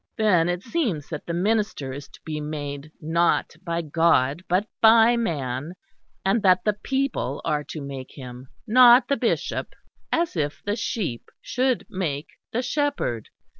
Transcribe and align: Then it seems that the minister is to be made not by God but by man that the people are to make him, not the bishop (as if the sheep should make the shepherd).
Then 0.17 0.49
it 0.49 0.63
seems 0.63 1.09
that 1.09 1.27
the 1.27 1.33
minister 1.35 1.93
is 1.93 2.07
to 2.07 2.19
be 2.25 2.41
made 2.41 2.91
not 2.99 3.53
by 3.63 3.83
God 3.83 4.41
but 4.49 4.67
by 4.81 5.15
man 5.15 5.73
that 6.25 6.63
the 6.63 6.73
people 6.73 7.39
are 7.45 7.63
to 7.65 7.81
make 7.81 8.13
him, 8.13 8.47
not 8.65 9.07
the 9.09 9.15
bishop 9.17 9.75
(as 10.11 10.35
if 10.35 10.63
the 10.65 10.75
sheep 10.75 11.29
should 11.43 11.85
make 11.87 12.29
the 12.51 12.63
shepherd). 12.63 13.29